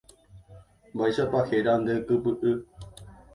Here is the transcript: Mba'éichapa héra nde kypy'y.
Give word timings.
Mba'éichapa 0.93 1.39
héra 1.49 1.73
nde 1.79 1.93
kypy'y. 2.07 2.51